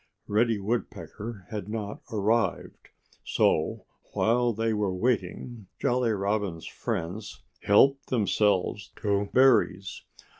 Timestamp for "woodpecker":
0.57-1.45